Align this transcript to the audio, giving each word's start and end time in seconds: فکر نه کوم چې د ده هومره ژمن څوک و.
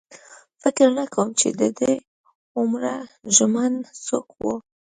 فکر 0.61 0.87
نه 0.97 1.05
کوم 1.13 1.29
چې 1.39 1.47
د 1.59 1.61
ده 1.79 1.91
هومره 2.53 2.93
ژمن 3.35 3.73
څوک 4.05 4.27
و. 4.41 4.45